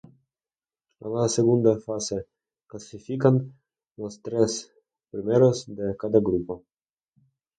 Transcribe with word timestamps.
A 1.07 1.09
la 1.15 1.25
segunda 1.33 1.73
fase 1.81 2.21
clasifican 2.71 3.37
los 3.97 4.19
tres 4.23 4.57
primeros 5.11 5.63
de 5.75 5.95
cada 5.95 6.19
grupo. 6.31 6.63